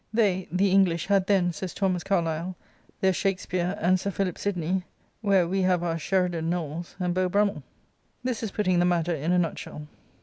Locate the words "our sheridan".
5.83-6.49